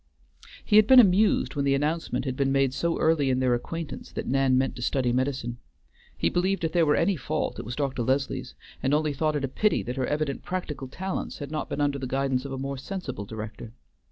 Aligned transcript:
He 0.65 0.77
had 0.77 0.87
been 0.87 0.99
amused 0.99 1.55
when 1.55 1.63
the 1.63 1.75
announcement 1.75 2.25
had 2.25 2.35
been 2.35 2.51
made 2.51 2.73
so 2.73 2.97
early 2.97 3.29
in 3.29 3.39
their 3.39 3.53
acquaintance 3.53 4.11
that 4.13 4.25
Nan 4.25 4.57
meant 4.57 4.75
to 4.77 4.81
study 4.81 5.13
medicine. 5.13 5.59
He 6.17 6.27
believed 6.27 6.63
if 6.63 6.71
there 6.71 6.87
were 6.87 6.95
any 6.95 7.15
fault, 7.15 7.59
it 7.59 7.65
was 7.65 7.75
Dr. 7.75 8.01
Leslie's, 8.01 8.55
and 8.81 8.95
only 8.95 9.13
thought 9.13 9.35
it 9.35 9.45
a 9.45 9.47
pity 9.47 9.83
that 9.83 9.97
her 9.97 10.07
evident 10.07 10.41
practical 10.41 10.87
talents 10.87 11.37
had 11.37 11.51
not 11.51 11.69
been 11.69 11.81
under 11.81 11.99
the 11.99 12.07
guidance 12.07 12.45
of 12.45 12.51
a 12.51 12.57
more 12.57 12.79
sensible 12.79 13.25
director. 13.25 13.73